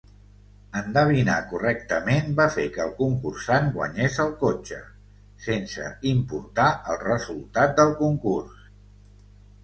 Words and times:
Endevinar 0.79 1.33
correctament 1.49 2.31
va 2.39 2.45
fer 2.53 2.63
que 2.77 2.79
el 2.85 2.93
concursant 3.01 3.67
guanyés 3.75 4.17
el 4.23 4.31
cotxe, 4.39 4.79
sense 5.49 5.89
importar 6.13 6.67
el 6.95 6.99
resultat 7.03 7.77
del 7.81 7.93
concurs. 8.01 8.65